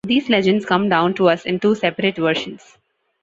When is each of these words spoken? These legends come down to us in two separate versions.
These 0.07 0.29
legends 0.31 0.65
come 0.65 0.89
down 0.89 1.13
to 1.13 1.29
us 1.29 1.45
in 1.45 1.59
two 1.59 1.75
separate 1.75 2.15
versions. 2.15 2.79